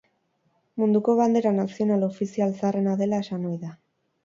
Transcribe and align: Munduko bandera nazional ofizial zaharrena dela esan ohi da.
Munduko 0.83 1.15
bandera 1.19 1.51
nazional 1.59 2.07
ofizial 2.09 2.57
zaharrena 2.63 2.99
dela 3.05 3.23
esan 3.29 3.49
ohi 3.53 3.63
da. 3.69 3.75